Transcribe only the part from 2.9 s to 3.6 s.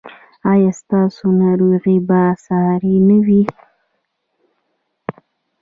نه وي؟